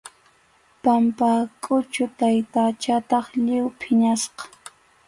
[0.83, 4.43] Pampakʼuchu taytachataq lliw phiñasqa.